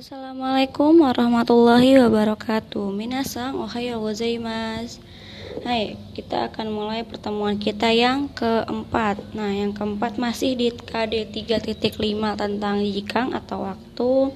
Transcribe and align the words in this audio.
Assalamualaikum 0.00 1.04
warahmatullahi 1.04 2.00
wabarakatuh. 2.00 2.88
Minasang 2.88 3.60
ohayo 3.60 4.00
gozaimasu. 4.00 4.96
Hai, 5.60 6.00
kita 6.16 6.48
akan 6.48 6.72
mulai 6.72 7.04
pertemuan 7.04 7.60
kita 7.60 7.92
yang 7.92 8.32
keempat. 8.32 9.20
Nah, 9.36 9.52
yang 9.52 9.76
keempat 9.76 10.16
masih 10.16 10.56
di 10.56 10.72
KD 10.72 11.28
3.5 11.44 12.00
tentang 12.32 12.80
jikang 12.80 13.36
atau 13.36 13.68
waktu. 13.68 14.32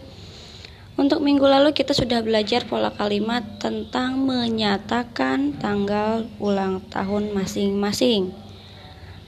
Untuk 1.00 1.25
minggu 1.25 1.48
lalu 1.48 1.73
kita 1.73 1.96
sudah 1.96 2.21
belajar 2.21 2.69
pola 2.69 2.93
kalimat 2.93 3.41
tentang 3.57 4.21
menyatakan 4.21 5.57
tanggal 5.57 6.29
ulang 6.45 6.85
tahun 6.93 7.33
masing-masing. 7.33 8.37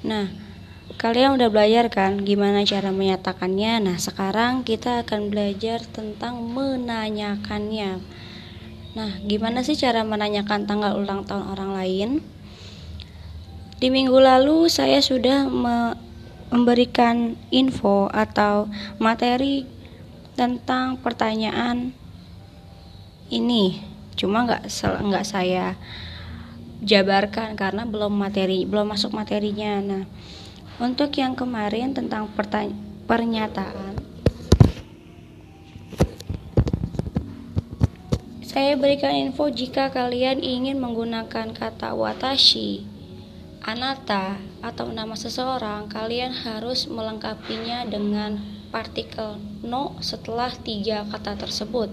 Nah, 0.04 0.28
Kalian 0.94 1.34
udah 1.34 1.50
belajar 1.50 1.90
kan 1.90 2.22
gimana 2.22 2.62
cara 2.62 2.94
menyatakannya? 2.94 3.82
Nah, 3.82 3.98
sekarang 3.98 4.62
kita 4.62 5.02
akan 5.02 5.34
belajar 5.34 5.82
tentang 5.82 6.38
menanyakannya. 6.38 7.98
Nah, 8.94 9.10
gimana 9.26 9.66
sih 9.66 9.74
cara 9.74 10.06
menanyakan 10.06 10.62
tanggal 10.62 10.94
ulang 10.94 11.26
tahun 11.26 11.50
orang 11.50 11.70
lain? 11.74 12.10
Di 13.82 13.90
minggu 13.90 14.14
lalu 14.14 14.70
saya 14.70 15.02
sudah 15.02 15.50
me 15.50 15.98
memberikan 16.54 17.34
info 17.50 18.06
atau 18.06 18.70
materi 19.02 19.66
tentang 20.38 21.02
pertanyaan 21.02 21.90
ini. 23.26 23.82
Cuma 24.14 24.46
nggak 24.46 24.70
nggak 25.02 25.26
saya 25.26 25.74
jabarkan 26.78 27.58
karena 27.58 27.82
belum 27.82 28.14
materi 28.14 28.62
belum 28.64 28.94
masuk 28.94 29.10
materinya. 29.10 29.82
Nah, 29.82 30.04
untuk 30.76 31.08
yang 31.16 31.32
kemarin 31.32 31.96
tentang 31.96 32.28
pernyataan, 33.08 33.96
saya 38.44 38.76
berikan 38.76 39.12
info 39.16 39.48
jika 39.48 39.88
kalian 39.88 40.44
ingin 40.44 40.76
menggunakan 40.76 41.52
kata 41.56 41.96
watashi, 41.96 42.84
anata, 43.64 44.36
atau 44.60 44.92
nama 44.92 45.16
seseorang, 45.16 45.88
kalian 45.88 46.32
harus 46.32 46.88
melengkapinya 46.88 47.88
dengan 47.88 48.40
partikel 48.68 49.40
no 49.64 49.96
setelah 50.04 50.52
tiga 50.52 51.08
kata 51.08 51.40
tersebut. 51.40 51.88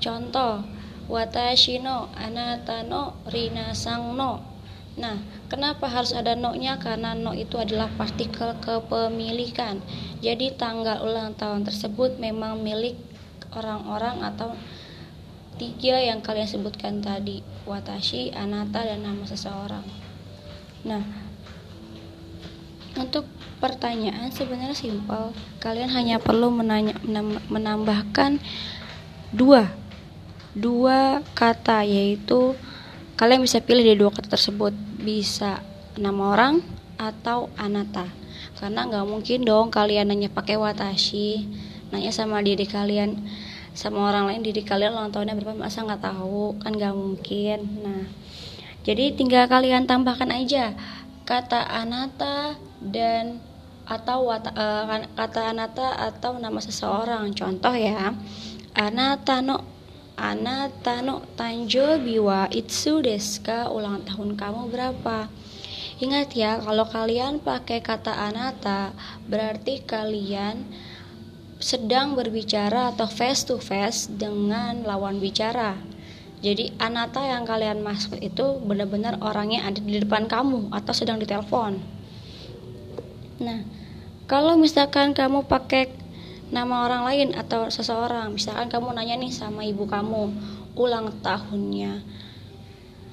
Contoh, 0.00 0.64
watashi 1.12 1.76
no, 1.80 2.08
anata 2.16 2.84
no, 2.84 3.20
rina 3.28 3.76
sang 3.76 4.16
no, 4.16 4.55
Nah, 4.96 5.20
kenapa 5.52 5.92
harus 5.92 6.16
ada 6.16 6.32
no-nya? 6.32 6.80
Karena 6.80 7.12
no 7.12 7.36
itu 7.36 7.60
adalah 7.60 7.92
partikel 8.00 8.56
kepemilikan. 8.64 9.84
Jadi 10.24 10.56
tanggal 10.56 11.04
ulang 11.04 11.36
tahun 11.36 11.68
tersebut 11.68 12.16
memang 12.16 12.64
milik 12.64 12.96
orang-orang 13.52 14.24
atau 14.24 14.56
tiga 15.60 16.00
yang 16.00 16.24
kalian 16.24 16.48
sebutkan 16.48 17.04
tadi, 17.04 17.44
watashi, 17.68 18.32
anata, 18.32 18.88
dan 18.88 19.04
nama 19.04 19.24
seseorang. 19.28 19.84
Nah, 20.88 21.04
untuk 22.96 23.28
pertanyaan 23.60 24.32
sebenarnya 24.32 24.76
simpel. 24.76 25.36
Kalian 25.60 25.92
hanya 25.92 26.16
perlu 26.16 26.48
menanya, 26.48 26.96
menambahkan 27.52 28.40
dua 29.36 29.68
dua 30.56 31.20
kata 31.36 31.84
yaitu 31.84 32.56
Kalian 33.16 33.40
bisa 33.40 33.64
pilih 33.64 33.80
dari 33.80 33.96
dua 33.96 34.12
kata 34.12 34.28
tersebut, 34.28 34.76
bisa 35.06 35.62
nama 35.94 36.34
orang 36.34 36.58
atau 36.98 37.46
anata. 37.54 38.10
Karena 38.58 38.82
nggak 38.90 39.06
mungkin 39.06 39.46
dong 39.46 39.70
kalian 39.70 40.10
nanya 40.10 40.26
pakai 40.26 40.58
watashi, 40.58 41.46
nanya 41.94 42.10
sama 42.10 42.42
diri 42.42 42.66
kalian, 42.66 43.22
sama 43.76 44.10
orang 44.10 44.26
lain 44.32 44.42
diri 44.42 44.66
kalian 44.66 44.96
ulang 44.96 45.14
tahunnya 45.14 45.38
berapa 45.38 45.54
masa 45.54 45.86
nggak 45.86 46.02
tahu 46.02 46.58
kan 46.58 46.74
nggak 46.74 46.94
mungkin. 46.96 47.58
Nah, 47.86 48.04
jadi 48.82 49.14
tinggal 49.14 49.46
kalian 49.46 49.86
tambahkan 49.86 50.34
aja 50.34 50.74
kata 51.26 51.62
anata 51.62 52.58
dan 52.82 53.38
atau 53.86 54.26
wata, 54.26 54.50
uh, 54.50 55.06
kata 55.14 55.54
anata 55.54 55.94
atau 55.94 56.42
nama 56.42 56.58
seseorang. 56.58 57.30
Contoh 57.38 57.74
ya, 57.76 58.10
anata 58.74 59.38
no 59.44 59.75
Anata 60.16 61.04
no 61.04 61.20
tanjobi 61.36 62.16
wa 62.16 62.48
itsu 62.48 63.04
deska 63.04 63.68
ulang 63.68 64.00
tahun 64.08 64.32
kamu 64.32 64.72
berapa? 64.72 65.28
Ingat 66.00 66.32
ya, 66.32 66.56
kalau 66.60 66.88
kalian 66.88 67.40
pakai 67.40 67.84
kata 67.84 68.16
anata, 68.16 68.96
berarti 69.28 69.84
kalian 69.84 70.64
sedang 71.60 72.16
berbicara 72.16 72.96
atau 72.96 73.08
face 73.08 73.44
to 73.44 73.60
face 73.60 74.08
dengan 74.08 74.84
lawan 74.88 75.20
bicara. 75.20 75.76
Jadi 76.40 76.72
anata 76.80 77.24
yang 77.24 77.48
kalian 77.48 77.80
maksud 77.80 78.16
itu 78.20 78.60
benar-benar 78.60 79.20
orangnya 79.20 79.68
ada 79.68 79.80
di 79.80 80.00
depan 80.00 80.28
kamu 80.28 80.68
atau 80.72 80.92
sedang 80.92 81.16
ditelepon. 81.16 81.80
Nah, 83.40 83.64
kalau 84.28 84.56
misalkan 84.56 85.16
kamu 85.16 85.48
pakai 85.48 85.92
nama 86.50 86.86
orang 86.86 87.02
lain 87.06 87.28
atau 87.34 87.66
seseorang. 87.66 88.34
Misalkan 88.34 88.70
kamu 88.70 88.94
nanya 88.94 89.18
nih 89.18 89.34
sama 89.34 89.66
ibu 89.66 89.86
kamu 89.86 90.30
ulang 90.76 91.08
tahunnya 91.24 92.04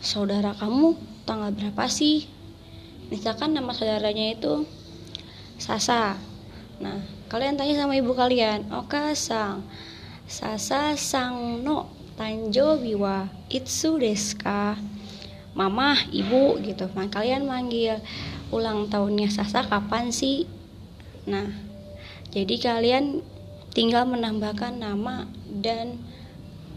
saudara 0.03 0.51
kamu 0.59 0.99
tanggal 1.23 1.55
berapa 1.55 1.87
sih? 1.87 2.27
Misalkan 3.07 3.55
nama 3.55 3.71
saudaranya 3.71 4.35
itu 4.35 4.67
Sasa. 5.55 6.19
Nah 6.83 6.99
kalian 7.31 7.55
tanya 7.55 7.79
sama 7.79 7.95
ibu 7.95 8.11
kalian 8.11 8.67
oka 8.75 9.15
sang 9.15 9.63
Sasa 10.27 10.99
sang 10.99 11.63
no 11.63 11.87
tanjo 12.19 12.77
biwa 12.77 13.31
itsu 13.47 13.95
deska? 13.95 14.75
Mama 15.55 15.95
ibu 16.11 16.59
gitu. 16.59 16.91
Nah 16.91 17.07
kalian 17.07 17.47
manggil 17.47 18.03
ulang 18.51 18.91
tahunnya 18.91 19.31
Sasa 19.31 19.63
kapan 19.63 20.11
sih? 20.11 20.43
Nah 21.23 21.72
jadi 22.33 22.55
kalian 22.57 23.21
tinggal 23.77 24.09
menambahkan 24.09 24.81
nama 24.81 25.29
dan 25.61 26.01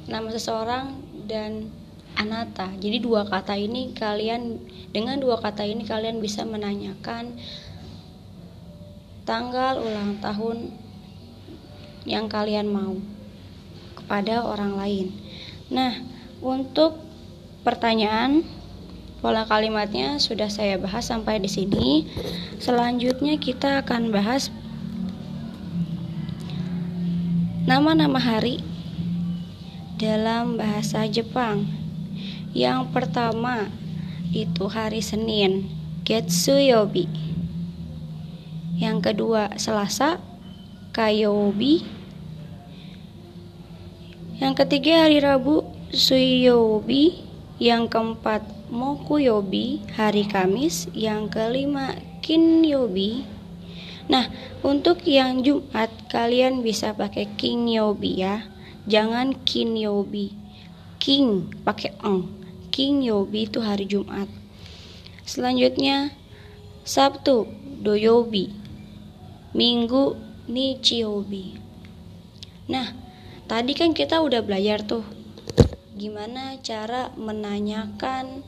nama 0.04 0.28
seseorang 0.28 1.00
dan 1.24 1.72
anata. 2.12 2.68
Jadi 2.76 3.00
dua 3.00 3.24
kata 3.24 3.56
ini 3.56 3.96
kalian 3.96 4.60
dengan 4.92 5.16
dua 5.16 5.40
kata 5.40 5.64
ini 5.64 5.88
kalian 5.88 6.20
bisa 6.20 6.44
menanyakan 6.44 7.40
tanggal 9.24 9.80
ulang 9.80 10.20
tahun 10.20 10.76
yang 12.04 12.28
kalian 12.28 12.68
mau 12.68 13.00
kepada 13.96 14.44
orang 14.44 14.76
lain. 14.76 15.06
Nah, 15.72 15.96
untuk 16.44 17.00
pertanyaan 17.64 18.44
pola 19.24 19.48
kalimatnya 19.48 20.20
sudah 20.20 20.52
saya 20.52 20.76
bahas 20.76 21.08
sampai 21.08 21.40
di 21.40 21.48
sini. 21.48 22.04
Selanjutnya 22.60 23.40
kita 23.40 23.82
akan 23.82 24.12
bahas 24.12 24.52
Nama-nama 27.66 28.22
hari 28.22 28.62
dalam 29.98 30.54
bahasa 30.54 31.02
Jepang. 31.10 31.66
Yang 32.54 32.94
pertama 32.94 33.66
itu 34.30 34.70
hari 34.70 35.02
Senin, 35.02 35.66
Getsuyobi. 36.06 37.10
Yang 38.78 39.10
kedua, 39.10 39.50
Selasa, 39.58 40.22
Kayobi. 40.94 41.82
Yang 44.38 44.62
ketiga, 44.62 45.10
hari 45.10 45.18
Rabu, 45.18 45.66
Suyobi. 45.90 47.18
Yang 47.58 47.90
keempat, 47.90 48.46
Mokuyobi, 48.70 49.82
hari 49.98 50.22
Kamis. 50.22 50.86
Yang 50.94 51.34
kelima, 51.34 51.98
Kinyobi, 52.22 53.26
Nah, 54.06 54.30
untuk 54.62 55.02
yang 55.02 55.42
Jumat 55.42 55.90
kalian 56.06 56.62
bisa 56.62 56.94
pakai 56.94 57.26
King 57.34 57.66
Yobi 57.74 58.22
ya. 58.22 58.46
Jangan 58.86 59.34
King 59.42 59.74
Yobi. 59.82 60.30
King 61.02 61.50
pakai 61.66 61.94
eng. 62.06 62.30
King 62.70 63.02
Yobi 63.02 63.50
itu 63.50 63.58
hari 63.58 63.86
Jumat. 63.90 64.30
Selanjutnya 65.26 66.14
Sabtu 66.86 67.50
Doyobi. 67.82 68.54
Minggu 69.56 70.14
Nichiobi. 70.46 71.58
Nah, 72.70 72.94
tadi 73.50 73.74
kan 73.74 73.90
kita 73.90 74.22
udah 74.22 74.42
belajar 74.46 74.86
tuh 74.86 75.02
gimana 75.96 76.60
cara 76.60 77.08
menanyakan 77.16 78.44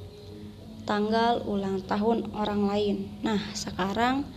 tanggal 0.85 1.41
ulang 1.49 1.81
tahun 1.83 2.31
orang 2.37 2.63
lain. 2.69 2.97
Nah, 3.25 3.41
sekarang 3.57 4.29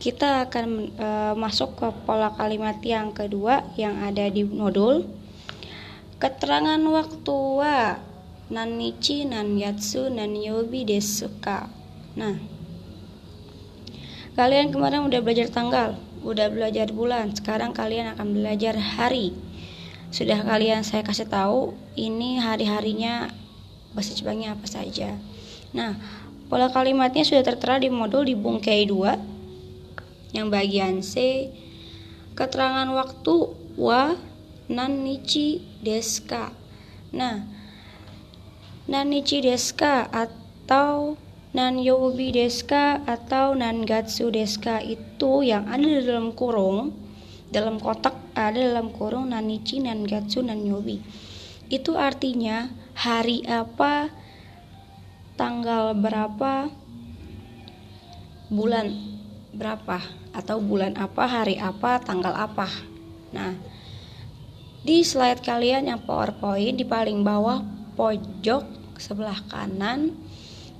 kita 0.00 0.48
akan 0.48 0.66
e, 0.96 1.08
masuk 1.36 1.76
ke 1.76 1.88
pola 2.08 2.32
kalimat 2.32 2.80
yang 2.80 3.12
kedua 3.12 3.68
yang 3.76 4.00
ada 4.00 4.32
di 4.32 4.48
modul 4.48 5.04
keterangan 6.16 6.80
waktu 6.80 7.36
wa 7.36 8.00
nan 8.50 8.80
yatsu 9.60 10.08
nan 10.08 10.32
yobi 10.32 10.88
desuka. 10.88 11.68
Nah 12.16 12.40
kalian 14.40 14.72
kemarin 14.72 15.04
udah 15.04 15.20
belajar 15.20 15.52
tanggal 15.52 16.00
udah 16.24 16.48
belajar 16.48 16.88
bulan 16.96 17.36
sekarang 17.36 17.76
kalian 17.76 18.16
akan 18.16 18.32
belajar 18.32 18.80
hari. 18.80 19.36
Sudah 20.10 20.40
kalian 20.42 20.80
saya 20.80 21.04
kasih 21.04 21.28
tahu 21.28 21.76
ini 21.94 22.40
hari-harinya 22.40 23.28
bahasa 23.92 24.16
Jepangnya 24.16 24.56
apa 24.56 24.64
saja. 24.64 25.20
Nah 25.76 26.00
pola 26.48 26.72
kalimatnya 26.72 27.20
sudah 27.20 27.44
tertera 27.44 27.76
di 27.76 27.92
modul 27.92 28.24
di 28.24 28.32
bungkai 28.32 28.88
2 28.88 29.29
yang 30.30 30.48
bagian 30.48 31.02
C 31.02 31.48
keterangan 32.38 32.86
waktu 32.94 33.34
wa 33.74 34.14
nan 34.70 35.02
nichi 35.02 35.60
deska. 35.82 36.54
Nah 37.10 37.44
nan 38.86 39.06
nichi 39.10 39.42
deska 39.42 40.06
atau 40.08 41.18
nan 41.50 41.82
yobi 41.82 42.30
deska 42.30 43.02
atau 43.04 43.58
nan 43.58 43.82
gatsu 43.82 44.30
deska 44.30 44.78
itu 44.78 45.42
yang 45.42 45.66
ada 45.66 45.82
di 45.82 46.02
dalam 46.06 46.30
kurung 46.30 46.94
dalam 47.50 47.82
kotak 47.82 48.14
ada 48.38 48.54
dalam 48.54 48.94
kurung 48.94 49.34
nanichi 49.34 49.82
nan 49.82 50.06
gatsu 50.06 50.46
nan 50.46 50.62
yobi. 50.62 51.02
Itu 51.70 51.98
artinya 51.98 52.70
hari 52.94 53.42
apa 53.46 54.10
tanggal 55.34 55.94
berapa 55.98 56.70
bulan 58.50 59.19
berapa 59.50 59.98
atau 60.30 60.62
bulan 60.62 60.94
apa 60.98 61.26
hari 61.26 61.58
apa 61.58 61.98
tanggal 62.02 62.34
apa. 62.34 62.70
Nah 63.34 63.54
di 64.80 65.04
slide 65.04 65.44
kalian 65.44 65.90
yang 65.92 66.00
powerpoint 66.02 66.80
di 66.80 66.86
paling 66.86 67.20
bawah 67.20 67.60
pojok 67.98 68.64
sebelah 68.96 69.36
kanan 69.50 70.16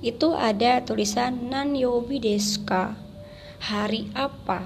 itu 0.01 0.33
ada 0.33 0.81
tulisan 0.81 1.53
nan 1.53 1.77
yobi 1.77 2.17
deska 2.17 2.97
hari 3.61 4.09
apa. 4.17 4.65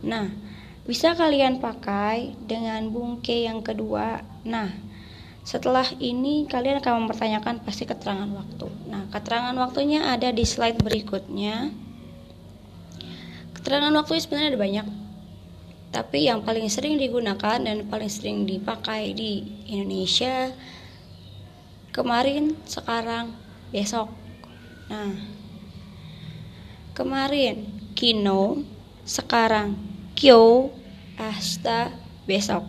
Nah 0.00 0.32
bisa 0.82 1.14
kalian 1.14 1.60
pakai 1.60 2.34
dengan 2.48 2.88
bungke 2.88 3.44
yang 3.44 3.60
kedua. 3.60 4.24
Nah 4.48 4.72
setelah 5.42 5.84
ini 5.98 6.46
kalian 6.46 6.78
akan 6.78 7.04
mempertanyakan 7.04 7.60
pasti 7.66 7.84
keterangan 7.84 8.30
waktu. 8.30 8.66
Nah 8.88 9.10
keterangan 9.12 9.52
waktunya 9.58 10.08
ada 10.08 10.32
di 10.32 10.46
slide 10.46 10.80
berikutnya 10.80 11.74
keterangan 13.62 13.94
waktu 13.94 14.18
sebenarnya 14.18 14.50
ada 14.52 14.60
banyak 14.60 14.86
tapi 15.92 16.26
yang 16.26 16.42
paling 16.42 16.66
sering 16.72 16.98
digunakan 16.98 17.62
dan 17.62 17.86
paling 17.86 18.08
sering 18.10 18.48
dipakai 18.48 19.12
di 19.12 19.44
Indonesia 19.68 20.50
kemarin, 21.92 22.56
sekarang, 22.64 23.36
besok. 23.68 24.08
Nah, 24.88 25.12
kemarin 26.96 27.68
kino, 27.92 28.64
sekarang 29.04 29.76
kyo, 30.16 30.72
asta, 31.20 31.92
besok. 32.24 32.64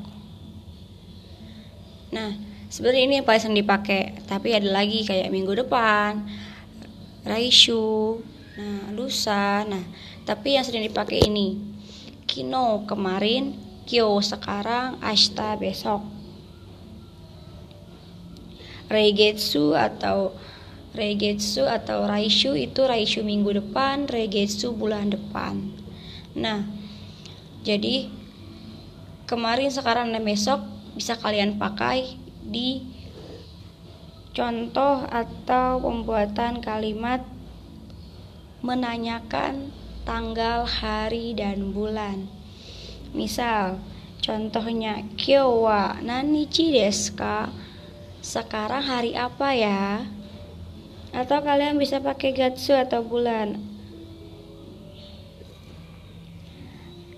Nah, 2.12 2.36
sebenarnya 2.68 3.04
ini 3.08 3.14
yang 3.24 3.26
paling 3.26 3.42
sering 3.42 3.60
dipakai, 3.64 4.20
tapi 4.28 4.52
ada 4.52 4.68
lagi 4.68 5.08
kayak 5.08 5.32
minggu 5.32 5.64
depan, 5.64 6.28
raishu, 7.24 8.20
nah 8.60 8.92
lusa, 8.92 9.64
nah 9.66 9.82
tapi 10.24 10.56
yang 10.56 10.64
sering 10.64 10.88
dipakai 10.88 11.28
ini 11.28 11.74
kino 12.34 12.88
kemarin, 12.88 13.54
kyo 13.84 14.18
sekarang, 14.24 14.98
asta 15.04 15.54
besok. 15.60 16.02
Reigetsu 18.88 19.78
atau 19.78 20.34
Reigetsu 20.94 21.66
atau 21.66 22.06
Raishu 22.06 22.54
itu 22.54 22.86
Raishu 22.86 23.26
minggu 23.26 23.54
depan, 23.58 24.06
Reigetsu 24.06 24.74
bulan 24.78 25.10
depan. 25.10 25.74
Nah, 26.38 26.66
jadi 27.66 28.10
kemarin, 29.26 29.74
sekarang, 29.74 30.14
dan 30.14 30.22
besok 30.22 30.62
bisa 30.94 31.18
kalian 31.18 31.58
pakai 31.58 32.18
di 32.46 32.86
contoh 34.34 35.06
atau 35.10 35.82
pembuatan 35.82 36.62
kalimat 36.62 37.22
menanyakan 38.66 39.74
tanggal, 40.04 40.68
hari, 40.68 41.36
dan 41.36 41.72
bulan. 41.72 42.28
Misal, 43.16 43.80
contohnya 44.24 45.04
kyo 45.20 45.68
wa 45.68 46.00
nanichi 46.00 46.76
desu 46.76 47.16
ka? 47.16 47.52
sekarang 48.24 48.88
hari 48.88 49.20
apa 49.20 49.52
ya? 49.52 50.08
Atau 51.12 51.44
kalian 51.44 51.76
bisa 51.76 52.00
pakai 52.00 52.32
gatsu 52.32 52.72
atau 52.72 53.04
bulan. 53.04 53.60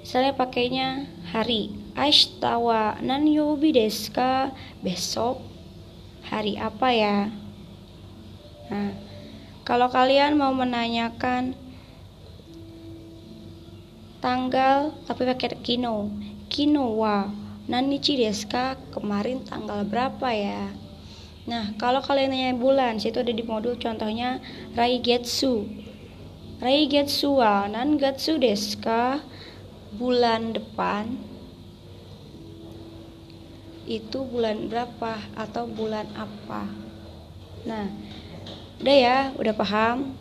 Misalnya 0.01 0.33
pakainya 0.33 1.05
hari. 1.29 1.71
Aishtawa 1.95 2.99
nan 2.99 3.29
yobi 3.29 3.71
desu 3.71 4.11
ka? 4.11 4.51
Besok 4.83 5.39
hari 6.25 6.57
apa 6.57 6.89
ya? 6.91 7.29
Nah, 8.67 8.91
kalau 9.61 9.87
kalian 9.93 10.35
mau 10.35 10.51
menanyakan 10.51 11.53
tanggal 14.25 14.89
tapi 15.05 15.21
pakai 15.29 15.61
kino. 15.61 16.09
Kino 16.49 16.97
wa 16.97 17.29
nanichi 17.69 18.17
desu 18.17 18.49
ka? 18.49 18.73
Kemarin 18.89 19.45
tanggal 19.45 19.85
berapa 19.85 20.33
ya? 20.33 20.73
Nah, 21.45 21.77
kalau 21.77 22.01
kalian 22.01 22.33
nanya 22.33 22.57
bulan, 22.57 22.97
situ 22.97 23.21
ada 23.21 23.29
di 23.29 23.45
modul 23.45 23.77
contohnya 23.77 24.41
Raigetsu. 24.73 25.69
Raigetsu 26.57 27.37
wa 27.37 27.69
nan 27.69 28.01
gatsu 28.01 28.41
desu 28.41 28.81
ka? 28.81 29.21
Bulan 29.93 30.57
depan 30.57 31.21
itu 33.85 34.25
bulan 34.25 34.65
berapa 34.65 35.21
atau 35.37 35.69
bulan 35.69 36.09
apa. 36.17 36.65
Nah, 37.69 37.85
udah 38.81 38.97
ya, 38.97 39.17
udah 39.37 39.53
paham? 39.53 40.17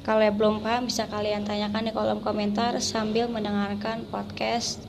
Kalau 0.00 0.24
yang 0.24 0.36
belum 0.40 0.64
paham 0.64 0.88
bisa 0.88 1.04
kalian 1.12 1.44
tanyakan 1.44 1.88
di 1.88 1.92
kolom 1.92 2.24
komentar 2.24 2.72
sambil 2.80 3.28
mendengarkan 3.28 4.08
podcast 4.08 4.80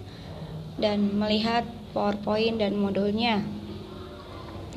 dan 0.79 1.11
melihat 1.19 1.67
PowerPoint 1.91 2.63
dan 2.63 2.79
modulnya. 2.79 3.43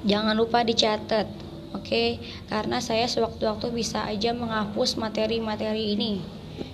Jangan 0.02 0.34
lupa 0.34 0.66
dicatat 0.66 1.30
oke? 1.70 1.86
Okay? 1.86 2.18
karena 2.50 2.82
saya 2.82 3.06
sewaktu-waktu 3.06 3.70
bisa 3.70 4.04
aja 4.04 4.34
menghapus 4.34 4.98
materi-materi 4.98 5.94
ini 5.94 6.18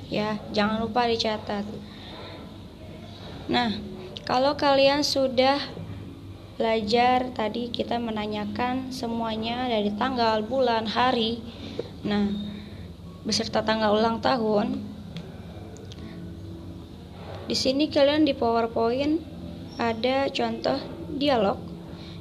ya. 0.09 0.41
Jangan 0.57 0.81
lupa 0.81 1.05
dicatat. 1.05 1.69
Nah 3.53 3.77
kalau 4.25 4.57
kalian 4.57 5.05
sudah 5.05 5.61
belajar 6.57 7.29
tadi 7.33 7.69
kita 7.69 8.01
menanyakan 8.01 8.89
semuanya 8.89 9.69
dari 9.69 9.93
tanggal 9.95 10.41
bulan 10.45 10.89
hari. 10.89 11.45
Nah 12.03 12.50
beserta 13.25 13.61
tanggal 13.61 13.97
ulang 13.97 14.19
tahun 14.25 14.81
di 17.51 17.59
sini 17.59 17.91
kalian 17.91 18.23
di 18.23 18.31
PowerPoint 18.31 19.19
ada 19.75 20.31
contoh 20.31 20.79
dialog. 21.19 21.59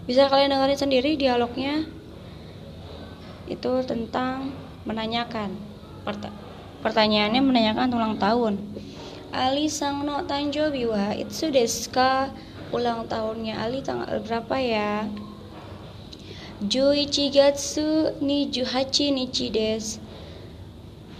Bisa 0.10 0.26
kalian 0.26 0.58
dengerin 0.58 0.80
sendiri 0.82 1.14
dialognya? 1.22 1.86
Itu 3.46 3.86
tentang 3.86 4.50
menanyakan. 4.90 5.54
Pert 6.02 6.34
pertanyaannya 6.82 7.46
menanyakan 7.46 7.94
ulang 7.94 8.18
tahun. 8.18 8.58
Ali 9.30 9.70
sang 9.70 10.02
no 10.02 10.26
tanjobi 10.26 10.90
wa 10.90 11.14
itu 11.14 11.54
deska 11.54 12.34
ulang 12.74 13.06
tahunnya 13.06 13.62
Ali 13.62 13.86
tanggal 13.86 14.26
berapa 14.26 14.58
ya? 14.58 15.06
Juichi 16.66 17.30
gatsu 17.30 18.18
ni 18.18 18.50
juhachi 18.50 19.14
nichi 19.14 19.54
des 19.54 20.02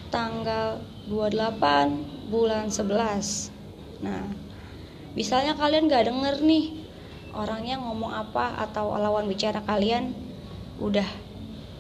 tanggal 0.10 0.82
28 1.08 2.30
bulan 2.30 2.70
11 2.70 4.04
nah 4.06 4.26
misalnya 5.18 5.58
kalian 5.58 5.90
gak 5.90 6.10
denger 6.10 6.36
nih 6.46 6.86
orangnya 7.34 7.78
ngomong 7.78 8.10
apa 8.14 8.58
atau 8.66 8.94
lawan 8.98 9.30
bicara 9.30 9.62
kalian 9.62 10.14
udah 10.82 11.06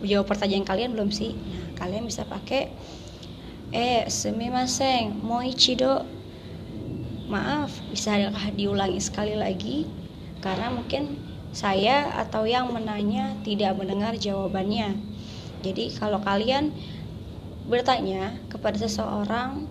jawab 0.04 0.32
pertanyaan 0.32 0.64
kalian 0.68 0.96
belum 0.96 1.12
sih? 1.12 1.36
Nah 1.36 1.76
kalian 1.76 2.08
bisa 2.08 2.24
pakai 2.28 2.72
eh 3.70 4.08
semimaseng 4.10 5.22
moichido 5.22 6.04
maaf 7.30 7.70
bisa 7.94 8.18
diulangi 8.58 8.98
sekali 8.98 9.38
lagi 9.38 9.86
karena 10.42 10.74
mungkin 10.74 11.20
saya 11.54 12.10
atau 12.18 12.46
yang 12.46 12.70
menanya 12.70 13.38
tidak 13.42 13.78
mendengar 13.78 14.14
jawabannya. 14.18 14.98
Jadi 15.66 15.92
kalau 15.98 16.22
kalian 16.22 16.72
bertanya 17.70 18.34
kepada 18.50 18.82
seseorang 18.82 19.70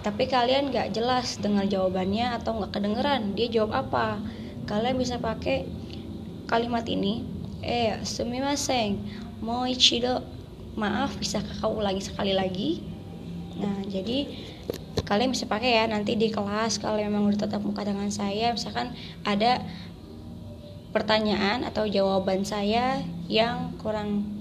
tapi 0.00 0.24
kalian 0.24 0.72
gak 0.72 0.96
jelas 0.96 1.36
dengar 1.36 1.68
jawabannya 1.68 2.40
atau 2.40 2.56
nggak 2.56 2.72
kedengeran 2.72 3.36
dia 3.36 3.52
jawab 3.52 3.84
apa? 3.84 4.16
Kalian 4.64 4.96
bisa 4.96 5.20
pakai 5.20 5.68
kalimat 6.48 6.88
ini 6.88 7.20
eh 7.60 8.00
sumimasen 8.00 8.96
moichido 9.44 10.24
maaf 10.72 11.20
bisa 11.20 11.44
kakak 11.44 11.68
ulangi 11.68 12.00
sekali 12.00 12.32
lagi? 12.32 12.80
Nah 13.60 13.84
jadi 13.84 14.24
kalian 15.04 15.36
bisa 15.36 15.44
pakai 15.44 15.76
ya 15.76 15.84
nanti 15.84 16.16
di 16.16 16.32
kelas 16.32 16.80
kalau 16.80 16.96
memang 16.96 17.28
udah 17.28 17.44
tetap 17.44 17.60
muka 17.60 17.84
dengan 17.84 18.08
saya 18.08 18.56
misalkan 18.56 18.96
ada 19.28 19.60
pertanyaan 20.96 21.62
atau 21.68 21.84
jawaban 21.84 22.42
saya 22.48 23.04
yang 23.28 23.76
kurang 23.76 24.39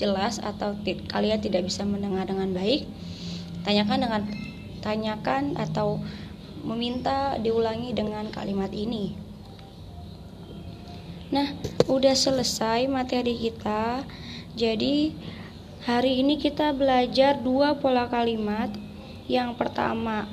jelas 0.00 0.40
atau 0.40 0.72
kalian 1.12 1.44
tidak 1.44 1.68
bisa 1.68 1.84
mendengar 1.84 2.24
dengan 2.24 2.56
baik 2.56 2.88
tanyakan 3.68 4.00
dengan 4.00 4.22
tanyakan 4.80 5.60
atau 5.60 6.00
meminta 6.64 7.36
diulangi 7.36 7.92
dengan 7.92 8.32
kalimat 8.32 8.72
ini 8.72 9.12
nah 11.28 11.52
udah 11.84 12.16
selesai 12.16 12.88
materi 12.88 13.36
kita 13.36 14.08
jadi 14.56 15.12
hari 15.84 16.24
ini 16.24 16.40
kita 16.40 16.72
belajar 16.72 17.36
dua 17.36 17.76
pola 17.76 18.08
kalimat 18.08 18.72
yang 19.30 19.54
pertama, 19.54 20.26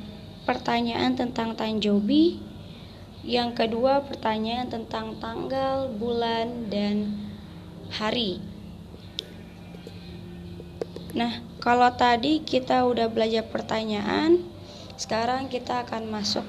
pertanyaan 0.49 1.13
tentang 1.13 1.53
Tanjobi. 1.53 2.41
Yang 3.21 3.49
kedua, 3.53 4.01
pertanyaan 4.01 4.73
tentang 4.73 5.21
tanggal, 5.21 5.85
bulan, 5.93 6.65
dan 6.73 7.13
hari. 7.93 8.41
Nah, 11.15 11.39
kalau 11.63 11.87
tadi 11.95 12.43
kita 12.43 12.83
udah 12.83 13.07
belajar 13.07 13.47
pertanyaan, 13.47 14.43
sekarang 14.97 15.47
kita 15.47 15.87
akan 15.87 16.09
masuk 16.09 16.43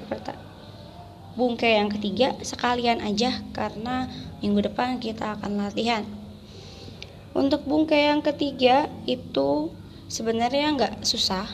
bungkai 1.39 1.79
yang 1.79 1.87
ketiga 1.87 2.35
sekalian 2.43 2.99
aja 2.99 3.39
karena 3.55 4.11
minggu 4.43 4.67
depan 4.67 4.99
kita 4.99 5.39
akan 5.39 5.63
latihan. 5.63 6.03
Untuk 7.31 7.63
bungkai 7.63 8.09
yang 8.09 8.19
ketiga 8.19 8.89
itu 9.07 9.71
sebenarnya 10.09 10.75
nggak 10.75 11.07
susah, 11.07 11.47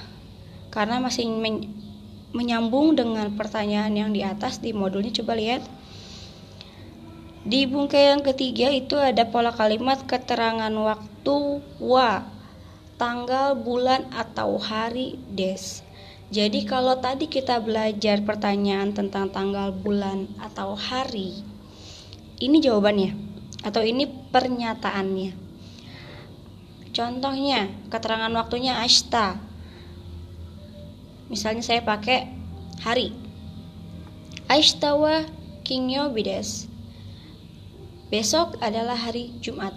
karena 0.71 0.97
masih 1.03 1.29
men 1.29 1.69
menyambung 2.35 2.99
dengan 2.99 3.31
pertanyaan 3.31 3.95
yang 3.95 4.11
di 4.11 4.19
atas 4.19 4.59
di 4.59 4.75
modulnya. 4.75 5.13
Coba 5.15 5.39
lihat. 5.39 5.63
Di 7.45 7.69
bungkai 7.69 8.11
yang 8.11 8.25
ketiga 8.25 8.73
itu 8.73 8.97
ada 8.97 9.29
pola 9.29 9.53
kalimat 9.53 10.01
keterangan 10.03 10.73
waktu 10.73 11.61
wa 11.77 12.34
tanggal 12.95 13.55
bulan 13.57 14.07
atau 14.13 14.59
hari 14.59 15.19
des 15.31 15.83
jadi 16.31 16.65
kalau 16.65 16.97
tadi 16.99 17.29
kita 17.29 17.61
belajar 17.61 18.23
pertanyaan 18.25 18.95
tentang 18.95 19.29
tanggal 19.29 19.71
bulan 19.71 20.31
atau 20.41 20.73
hari 20.73 21.43
ini 22.41 22.59
jawabannya 22.59 23.13
atau 23.65 23.83
ini 23.83 24.07
pernyataannya 24.31 25.31
contohnya 26.95 27.67
keterangan 27.91 28.31
waktunya 28.31 28.79
ashta 28.79 29.45
Misalnya 31.25 31.65
saya 31.65 31.81
pakai 31.81 32.29
hari. 32.85 33.09
Aishtawa 34.45 35.25
Kingyo 35.65 36.13
Bides. 36.13 36.69
Besok 38.13 38.61
adalah 38.61 38.93
hari 38.93 39.33
Jumat. 39.41 39.73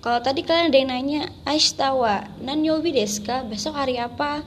Kalau 0.00 0.16
tadi 0.24 0.40
kalian 0.40 0.72
ada 0.72 0.78
yang 0.80 0.90
nanya, 0.96 1.22
Aishtawa 1.44 2.24
Nanyo 2.40 2.80
Bides 2.80 3.20
kah? 3.20 3.44
Besok 3.44 3.76
hari 3.76 4.00
apa? 4.00 4.40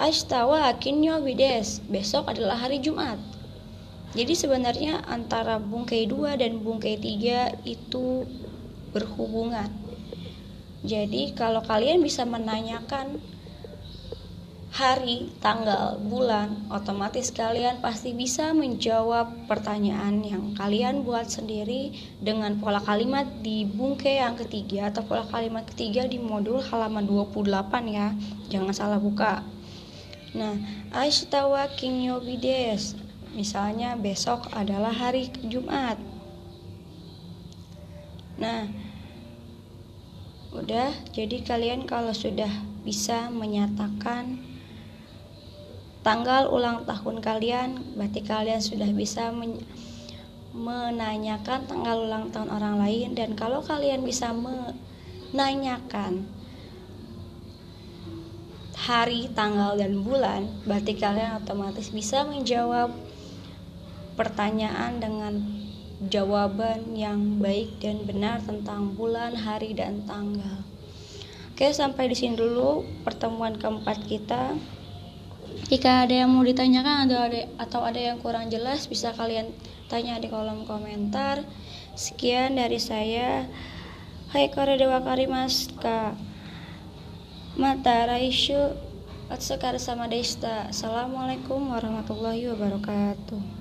Aishtawa 0.00 0.72
Kinyo 0.80 1.20
Bides. 1.20 1.84
Besok 1.84 2.32
adalah 2.32 2.56
hari 2.56 2.80
Jumat. 2.80 3.20
Jadi 4.16 4.32
sebenarnya 4.32 5.04
antara 5.04 5.60
bungkai 5.60 6.08
2 6.08 6.40
dan 6.40 6.64
bungkai 6.64 6.96
3 6.96 7.60
itu 7.68 8.24
berhubungan. 8.96 9.68
Jadi 10.80 11.36
kalau 11.36 11.60
kalian 11.60 12.00
bisa 12.00 12.24
menanyakan 12.24 13.20
hari, 14.74 15.30
tanggal, 15.38 16.02
bulan, 16.02 16.66
otomatis 16.66 17.30
kalian 17.30 17.78
pasti 17.78 18.10
bisa 18.10 18.50
menjawab 18.50 19.46
pertanyaan 19.46 20.18
yang 20.26 20.50
kalian 20.58 21.06
buat 21.06 21.30
sendiri 21.30 21.94
dengan 22.18 22.58
pola 22.58 22.82
kalimat 22.82 23.22
di 23.38 23.62
bungkai 23.70 24.18
yang 24.18 24.34
ketiga 24.34 24.90
atau 24.90 25.06
pola 25.06 25.22
kalimat 25.30 25.62
ketiga 25.62 26.10
di 26.10 26.18
modul 26.18 26.58
halaman 26.58 27.06
28 27.06 27.70
ya. 27.86 28.18
Jangan 28.50 28.74
salah 28.74 28.98
buka. 28.98 29.46
Nah, 30.34 30.58
Aishtawa 30.90 31.70
King 31.78 32.10
Yobides. 32.10 32.98
Misalnya 33.30 33.94
besok 33.94 34.50
adalah 34.50 34.90
hari 34.90 35.30
Jumat. 35.46 36.02
Nah, 38.42 38.66
udah 40.50 40.90
jadi 41.14 41.46
kalian 41.46 41.86
kalau 41.86 42.10
sudah 42.10 42.50
bisa 42.82 43.30
menyatakan 43.30 44.53
tanggal 46.04 46.52
ulang 46.52 46.84
tahun 46.84 47.24
kalian 47.24 47.96
berarti 47.96 48.20
kalian 48.20 48.60
sudah 48.60 48.92
bisa 48.92 49.32
menanyakan 50.52 51.64
tanggal 51.64 52.04
ulang 52.04 52.28
tahun 52.30 52.52
orang 52.52 52.76
lain 52.78 53.16
dan 53.16 53.32
kalau 53.34 53.64
kalian 53.64 54.04
bisa 54.04 54.30
menanyakan 54.36 56.28
hari, 58.84 59.32
tanggal 59.32 59.80
dan 59.80 60.04
bulan 60.04 60.44
berarti 60.68 60.92
kalian 60.92 61.40
otomatis 61.40 61.88
bisa 61.88 62.20
menjawab 62.28 62.92
pertanyaan 64.12 65.00
dengan 65.00 65.40
jawaban 66.04 66.92
yang 66.92 67.40
baik 67.40 67.80
dan 67.80 68.04
benar 68.04 68.44
tentang 68.44 68.92
bulan, 68.92 69.32
hari 69.40 69.72
dan 69.72 70.04
tanggal. 70.04 70.60
Oke, 71.54 71.70
sampai 71.72 72.12
di 72.12 72.16
sini 72.18 72.36
dulu 72.36 72.84
pertemuan 73.06 73.56
keempat 73.56 74.04
kita. 74.04 74.58
Jika 75.70 76.06
ada 76.08 76.14
yang 76.24 76.34
mau 76.34 76.42
ditanyakan 76.42 77.06
atau 77.06 77.20
ada 77.22 77.40
atau 77.62 77.80
ada 77.86 78.00
yang 78.00 78.18
kurang 78.18 78.50
jelas 78.50 78.90
bisa 78.90 79.14
kalian 79.14 79.54
tanya 79.86 80.18
di 80.18 80.26
kolom 80.26 80.66
komentar. 80.66 81.46
Sekian 81.94 82.58
dari 82.58 82.82
saya. 82.82 83.46
Hai 84.34 84.50
kare 84.50 84.74
dewa 84.74 84.98
karimas 84.98 85.70
ka 85.78 86.18
mata 87.54 88.10
raisyu 88.10 88.74
Atsekar 89.30 89.78
sama 89.78 90.10
desta 90.10 90.66
Assalamualaikum 90.74 91.70
warahmatullahi 91.70 92.50
wabarakatuh 92.50 93.38